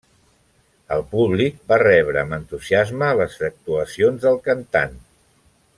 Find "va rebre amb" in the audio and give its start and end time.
1.73-2.37